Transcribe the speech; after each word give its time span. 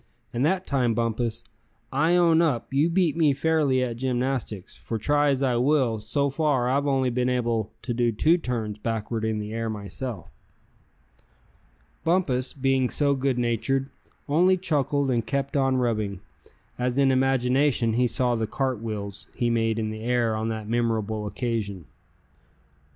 And 0.33 0.43
that 0.43 0.65
time, 0.65 0.95
Bumpus, 0.95 1.43
I 1.93 2.15
own 2.15 2.41
up 2.41 2.73
you 2.73 2.89
beat 2.89 3.15
me 3.15 3.33
fairly 3.33 3.83
at 3.83 3.97
gymnastics; 3.97 4.75
for 4.75 4.97
try 4.97 5.29
as 5.29 5.43
I 5.43 5.57
will, 5.57 5.99
so 5.99 6.31
far 6.31 6.67
I've 6.67 6.87
only 6.87 7.11
been 7.11 7.29
able 7.29 7.71
to 7.83 7.93
do 7.93 8.11
two 8.11 8.39
turns 8.39 8.79
backward 8.79 9.23
in 9.23 9.37
the 9.37 9.53
air, 9.53 9.69
myself." 9.69 10.27
Bumpus, 12.03 12.51
being 12.53 12.89
so 12.89 13.13
good 13.13 13.37
natured, 13.37 13.91
only 14.27 14.57
chuckled 14.57 15.11
and 15.11 15.23
kept 15.23 15.55
on 15.55 15.77
rubbing, 15.77 16.21
as 16.79 16.97
in 16.97 17.11
imagination 17.11 17.93
he 17.93 18.07
saw 18.07 18.33
the 18.33 18.47
"cartwheels" 18.47 19.27
he 19.35 19.51
made 19.51 19.77
in 19.77 19.91
the 19.91 20.01
air 20.01 20.35
on 20.35 20.49
that 20.49 20.67
memorable 20.67 21.27
occasion. 21.27 21.85